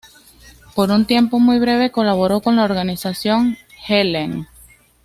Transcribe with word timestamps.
Por 0.73 0.89
un 0.89 1.05
tiempo 1.05 1.37
muy 1.37 1.59
breve 1.59 1.91
colaboró 1.91 2.41
con 2.41 2.55
la 2.55 2.63
Organización 2.63 3.59
Gehlen. 3.85 4.47